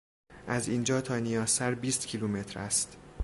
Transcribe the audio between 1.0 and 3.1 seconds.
تا نیاسر بیست کیلومتر است.